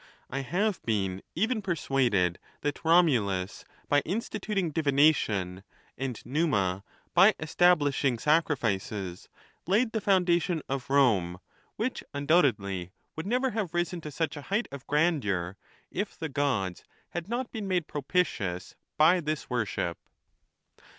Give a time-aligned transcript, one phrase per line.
[0.31, 5.61] I have been even persuaded that Romulus, by instituting divination,
[5.95, 9.29] and Numa, by estab lishing sacrifices,
[9.67, 11.37] laid the foundation of Rome,
[11.75, 15.55] which un doubtedly would never have risen to such a height of grandeur
[15.91, 19.99] if the Gods had not been made propitious by this worship.